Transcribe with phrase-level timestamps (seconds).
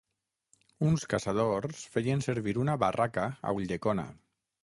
[0.91, 4.07] Uns caçadors feien servir una barraca a Ulldecona.